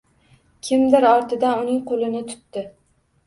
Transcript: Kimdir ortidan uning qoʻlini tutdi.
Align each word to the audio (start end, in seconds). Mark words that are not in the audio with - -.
Kimdir 0.69 1.05
ortidan 1.09 1.61
uning 1.65 1.77
qoʻlini 1.91 2.21
tutdi. 2.31 2.65